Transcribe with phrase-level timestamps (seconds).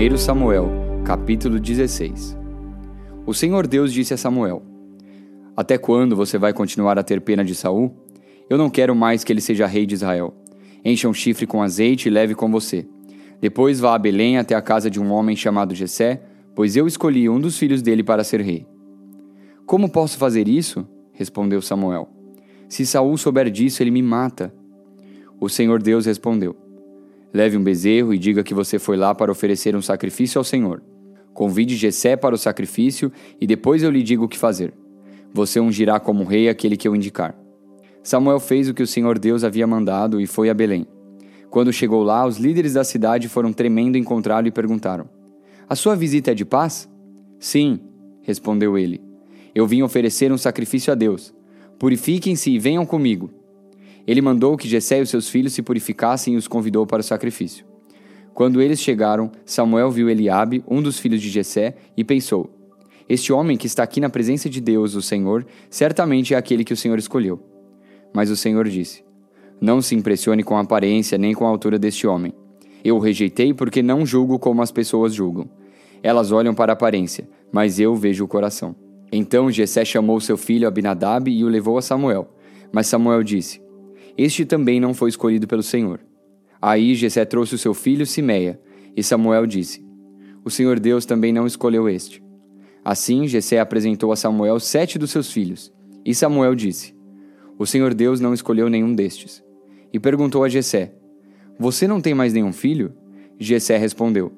[0.00, 0.66] 1 Samuel,
[1.04, 2.34] capítulo 16
[3.26, 4.62] O Senhor Deus disse a Samuel:
[5.54, 7.94] Até quando você vai continuar a ter pena de Saul?
[8.48, 10.32] Eu não quero mais que ele seja rei de Israel.
[10.82, 12.88] Encha um chifre com azeite e leve com você.
[13.42, 16.22] Depois vá a Belém até a casa de um homem chamado Jessé,
[16.54, 18.66] pois eu escolhi um dos filhos dele para ser rei.
[19.66, 20.88] Como posso fazer isso?
[21.12, 22.08] respondeu Samuel.
[22.70, 24.50] Se Saul souber disso, ele me mata.
[25.38, 26.56] O Senhor Deus respondeu:
[27.32, 30.82] Leve um bezerro e diga que você foi lá para oferecer um sacrifício ao Senhor.
[31.32, 34.74] Convide Jessé para o sacrifício e depois eu lhe digo o que fazer.
[35.32, 37.38] Você ungirá como rei aquele que eu indicar.
[38.02, 40.86] Samuel fez o que o Senhor Deus havia mandado e foi a Belém.
[41.50, 45.08] Quando chegou lá, os líderes da cidade foram tremendo encontrá-lo e perguntaram:
[45.68, 46.88] A sua visita é de paz?
[47.38, 47.80] Sim,
[48.22, 49.00] respondeu ele.
[49.54, 51.34] Eu vim oferecer um sacrifício a Deus.
[51.78, 53.30] Purifiquem-se e venham comigo.
[54.06, 57.04] Ele mandou que Jessé e os seus filhos se purificassem e os convidou para o
[57.04, 57.64] sacrifício.
[58.34, 62.50] Quando eles chegaram, Samuel viu Eliabe, um dos filhos de Jessé, e pensou:
[63.08, 66.72] Este homem que está aqui na presença de Deus, o Senhor, certamente é aquele que
[66.72, 67.40] o Senhor escolheu.
[68.14, 69.04] Mas o Senhor disse:
[69.60, 72.32] Não se impressione com a aparência nem com a altura deste homem.
[72.82, 75.48] Eu o rejeitei porque não julgo como as pessoas julgam.
[76.02, 78.74] Elas olham para a aparência, mas eu vejo o coração.
[79.12, 82.28] Então Jessé chamou seu filho Abinadab e o levou a Samuel.
[82.72, 83.60] Mas Samuel disse:
[84.16, 86.00] este também não foi escolhido pelo Senhor.
[86.60, 88.60] Aí Jessé trouxe o seu filho Simeia,
[88.96, 89.84] e Samuel disse:
[90.44, 92.22] O Senhor Deus também não escolheu este.
[92.84, 95.72] Assim Jessé apresentou a Samuel sete dos seus filhos,
[96.04, 96.94] e Samuel disse:
[97.58, 99.42] O Senhor Deus não escolheu nenhum destes.
[99.92, 100.94] E perguntou a Jessé:
[101.58, 102.92] Você não tem mais nenhum filho?
[103.38, 104.32] Jessé respondeu: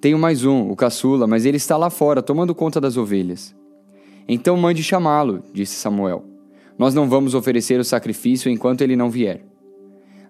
[0.00, 3.54] Tenho mais um, o caçula, mas ele está lá fora tomando conta das ovelhas.
[4.26, 6.27] Então mande chamá-lo, disse Samuel.
[6.78, 9.44] Nós não vamos oferecer o sacrifício enquanto ele não vier.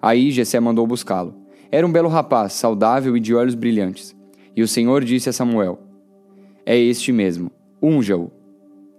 [0.00, 1.34] Aí Jessé mandou buscá-lo.
[1.70, 4.16] Era um belo rapaz, saudável e de olhos brilhantes.
[4.56, 5.78] E o Senhor disse a Samuel:
[6.64, 7.50] É este mesmo,
[7.82, 8.32] unja-o.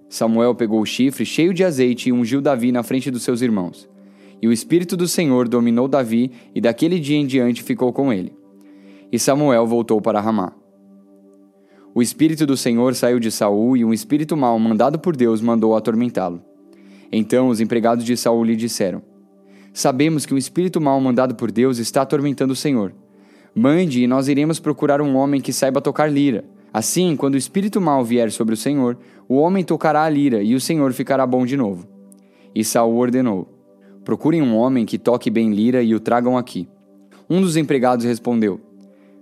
[0.08, 3.90] Samuel pegou o chifre cheio de azeite e ungiu Davi na frente dos seus irmãos.
[4.42, 8.34] E o Espírito do Senhor dominou Davi, e daquele dia em diante ficou com ele.
[9.12, 10.54] E Samuel voltou para Ramá.
[11.94, 15.76] O Espírito do Senhor saiu de Saul, e um espírito mau, mandado por Deus, mandou
[15.76, 16.42] atormentá-lo.
[17.12, 19.02] Então os empregados de Saul lhe disseram:
[19.74, 22.94] Sabemos que um espírito mal mandado por Deus está atormentando o Senhor.
[23.54, 26.46] Mande e nós iremos procurar um homem que saiba tocar lira.
[26.72, 30.54] Assim, quando o espírito mal vier sobre o Senhor, o homem tocará a lira e
[30.54, 31.88] o Senhor ficará bom de novo.
[32.54, 33.48] E Saul ordenou:
[34.06, 36.68] Procurem um homem que toque bem lira e o tragam aqui.
[37.30, 38.60] Um dos empregados respondeu: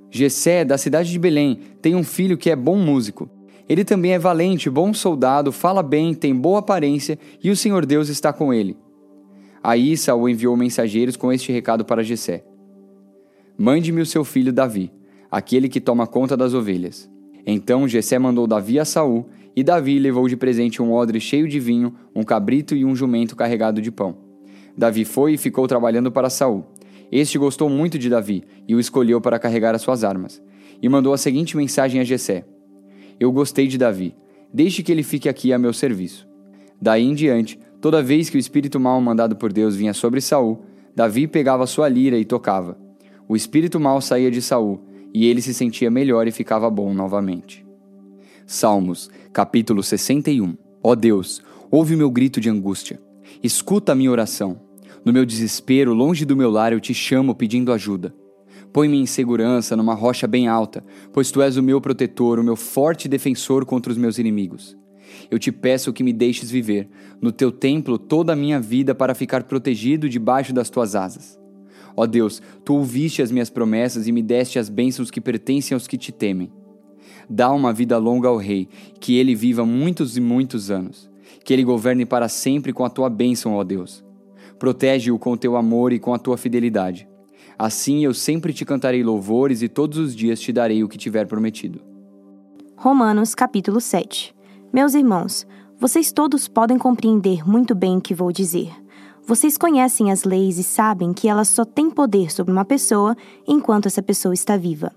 [0.10, 3.30] Jessé, da cidade de Belém, tem um filho que é bom músico.
[3.68, 8.08] Ele também é valente, bom soldado, fala bem, tem boa aparência e o Senhor Deus
[8.08, 8.78] está com ele.
[9.62, 12.46] Aí Saul enviou mensageiros com este recado para Jessé:
[13.58, 14.92] Mande-me o seu filho Davi,
[15.30, 17.10] aquele que toma conta das ovelhas.
[17.46, 19.26] Então Jessé mandou Davi a Saul,
[19.56, 23.36] e Davi levou de presente um odre cheio de vinho, um cabrito e um jumento
[23.36, 24.18] carregado de pão.
[24.78, 26.64] Davi foi e ficou trabalhando para Saul.
[27.12, 30.42] Este gostou muito de Davi e o escolheu para carregar as suas armas.
[30.82, 32.46] E mandou a seguinte mensagem a Jessé:
[33.20, 34.16] eu gostei de Davi.
[34.54, 36.28] Deixe que ele fique aqui a meu serviço.
[36.82, 40.64] Daí em diante, toda vez que o espírito mal mandado por Deus vinha sobre Saul,
[40.96, 42.78] Davi pegava sua lira e tocava.
[43.28, 44.82] O espírito mal saía de Saul,
[45.14, 47.66] e ele se sentia melhor e ficava bom novamente.
[48.46, 50.56] Salmos, capítulo 61.
[50.82, 53.00] Ó Deus, ouve o meu grito de angústia.
[53.44, 54.62] Escuta a minha oração.
[55.04, 58.14] No meu desespero, longe do meu lar, eu te chamo pedindo ajuda.
[58.78, 62.56] Põe-me em segurança numa rocha bem alta, pois tu és o meu protetor, o meu
[62.56, 64.78] forte defensor contra os meus inimigos.
[65.32, 66.88] Eu te peço que me deixes viver
[67.20, 71.40] no teu templo toda a minha vida para ficar protegido debaixo das tuas asas.
[71.96, 75.88] Ó Deus, tu ouviste as minhas promessas e me deste as bênçãos que pertencem aos
[75.88, 76.52] que te temem.
[77.28, 81.10] Dá uma vida longa ao rei, que ele viva muitos e muitos anos.
[81.44, 84.06] Que ele governe para sempre com a tua bênção, ó Deus.
[84.60, 87.08] Protege-o com o teu amor e com a tua fidelidade
[87.60, 91.26] Assim eu sempre te cantarei louvores e todos os dias te darei o que tiver
[91.26, 91.82] prometido.
[92.76, 94.36] Romanos capítulo 7
[94.72, 95.48] Meus irmãos,
[95.80, 98.72] vocês todos podem compreender muito bem o que vou dizer.
[99.26, 103.16] Vocês conhecem as leis e sabem que elas só têm poder sobre uma pessoa
[103.48, 104.92] enquanto essa pessoa está viva.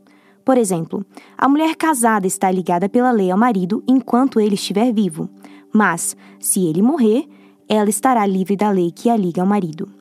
[0.45, 1.05] Por exemplo,
[1.39, 5.31] a mulher casada está ligada pela lei ao marido enquanto ele estiver vivo,
[5.73, 7.27] mas, se ele morrer,
[7.69, 10.00] ela estará livre da lei que a liga ao marido.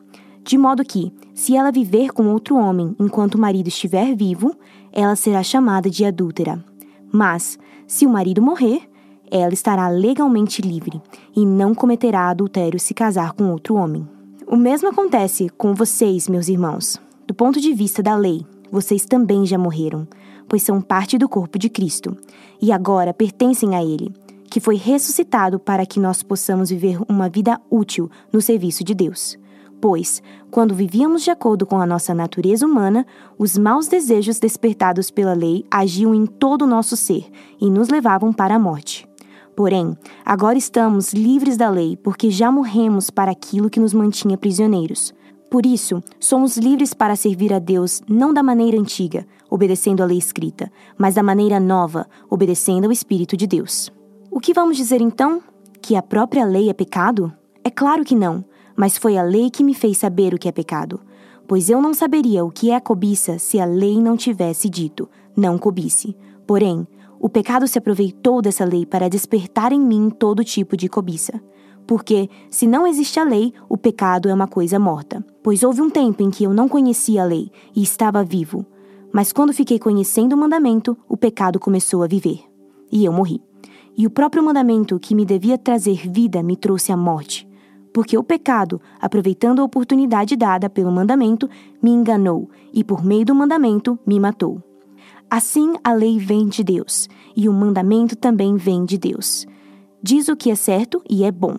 [0.50, 4.52] De modo que, se ela viver com outro homem enquanto o marido estiver vivo,
[4.92, 6.66] ela será chamada de adúltera.
[7.12, 8.82] Mas, se o marido morrer,
[9.30, 11.00] ela estará legalmente livre
[11.36, 14.10] e não cometerá adultério se casar com outro homem.
[14.48, 17.00] O mesmo acontece com vocês, meus irmãos.
[17.28, 20.08] Do ponto de vista da lei, vocês também já morreram,
[20.48, 22.18] pois são parte do corpo de Cristo,
[22.60, 24.12] e agora pertencem a Ele,
[24.50, 29.38] que foi ressuscitado para que nós possamos viver uma vida útil no serviço de Deus.
[29.82, 30.22] Pois,
[30.52, 33.06] quando vivíamos de acordo com a nossa natureza humana,
[33.38, 37.30] os maus desejos despertados pela lei agiam em todo o nosso ser
[37.62, 39.08] e nos levavam para a morte.
[39.56, 45.14] Porém, agora estamos livres da lei porque já morremos para aquilo que nos mantinha prisioneiros.
[45.50, 50.18] Por isso, somos livres para servir a Deus não da maneira antiga, obedecendo à lei
[50.18, 53.90] escrita, mas da maneira nova, obedecendo ao Espírito de Deus.
[54.30, 55.42] O que vamos dizer então?
[55.82, 57.34] Que a própria lei é pecado?
[57.64, 58.46] É claro que não
[58.80, 61.02] mas foi a lei que me fez saber o que é pecado.
[61.46, 65.58] Pois eu não saberia o que é cobiça se a lei não tivesse dito, não
[65.58, 66.16] cobice.
[66.48, 66.88] Porém,
[67.20, 71.42] o pecado se aproveitou dessa lei para despertar em mim todo tipo de cobiça.
[71.86, 75.26] Porque, se não existe a lei, o pecado é uma coisa morta.
[75.44, 78.66] Pois houve um tempo em que eu não conhecia a lei e estava vivo.
[79.12, 82.46] Mas quando fiquei conhecendo o mandamento, o pecado começou a viver.
[82.90, 83.42] E eu morri.
[83.98, 87.49] E o próprio mandamento que me devia trazer vida me trouxe a morte
[88.00, 91.50] porque o pecado, aproveitando a oportunidade dada pelo mandamento,
[91.84, 94.64] me enganou e, por meio do mandamento, me matou.
[95.30, 99.46] Assim, a lei vem de Deus, e o mandamento também vem de Deus.
[100.02, 101.58] Diz o que é certo e é bom.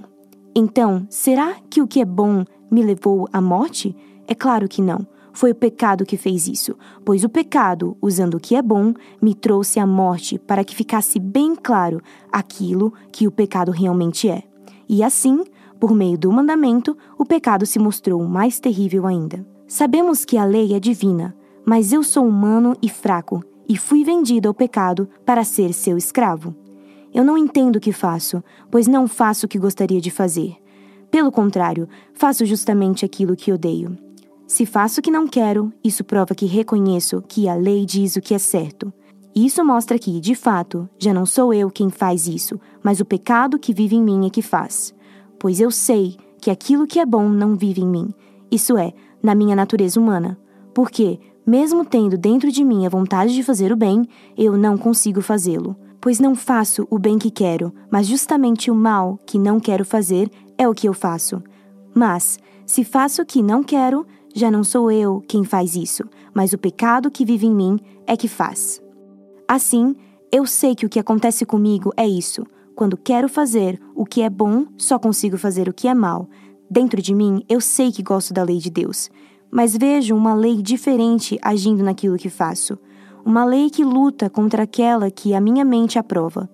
[0.54, 3.94] Então, será que o que é bom me levou à morte?
[4.26, 5.06] É claro que não.
[5.34, 9.34] Foi o pecado que fez isso, pois o pecado, usando o que é bom, me
[9.34, 12.00] trouxe à morte para que ficasse bem claro
[12.32, 14.42] aquilo que o pecado realmente é.
[14.88, 15.44] E assim,
[15.80, 19.44] por meio do mandamento, o pecado se mostrou mais terrível ainda.
[19.66, 21.34] Sabemos que a lei é divina,
[21.64, 26.54] mas eu sou humano e fraco, e fui vendido ao pecado para ser seu escravo.
[27.14, 30.54] Eu não entendo o que faço, pois não faço o que gostaria de fazer.
[31.10, 33.96] Pelo contrário, faço justamente aquilo que odeio.
[34.46, 38.20] Se faço o que não quero, isso prova que reconheço que a lei diz o
[38.20, 38.92] que é certo.
[39.34, 43.58] Isso mostra que, de fato, já não sou eu quem faz isso, mas o pecado
[43.58, 44.92] que vive em mim é que faz
[45.40, 48.14] pois eu sei que aquilo que é bom não vive em mim,
[48.50, 48.92] isso é,
[49.22, 50.38] na minha natureza humana.
[50.74, 54.06] Porque, mesmo tendo dentro de mim a vontade de fazer o bem,
[54.36, 55.74] eu não consigo fazê-lo.
[56.00, 60.30] Pois não faço o bem que quero, mas justamente o mal que não quero fazer
[60.56, 61.42] é o que eu faço.
[61.94, 66.04] Mas, se faço o que não quero, já não sou eu quem faz isso,
[66.34, 68.80] mas o pecado que vive em mim é que faz.
[69.48, 69.96] Assim,
[70.30, 72.44] eu sei que o que acontece comigo é isso
[72.80, 76.26] quando quero fazer o que é bom, só consigo fazer o que é mal.
[76.70, 79.10] Dentro de mim, eu sei que gosto da lei de Deus,
[79.50, 82.78] mas vejo uma lei diferente agindo naquilo que faço.
[83.22, 86.48] Uma lei que luta contra aquela que a minha mente aprova.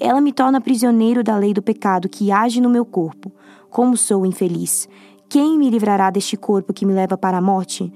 [0.00, 3.30] Ela me torna prisioneiro da lei do pecado que age no meu corpo.
[3.70, 4.88] Como sou infeliz!
[5.28, 7.92] Quem me livrará deste corpo que me leva para a morte?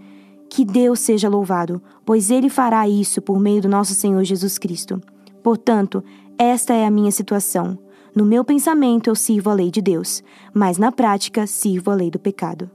[0.49, 5.01] Que Deus seja louvado, pois Ele fará isso por meio do nosso Senhor Jesus Cristo.
[5.45, 6.03] Portanto,
[6.39, 7.79] esta é a minha situação.
[8.15, 10.23] No meu pensamento eu sirvo a lei de Deus,
[10.53, 12.71] mas na prática sirvo a lei do pecado.